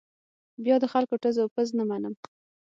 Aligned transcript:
بیا 0.63 0.75
د 0.79 0.85
خلکو 0.93 1.15
ټز 1.23 1.35
او 1.43 1.47
پز 1.55 1.67
نه 1.79 1.83
منم. 1.89 2.13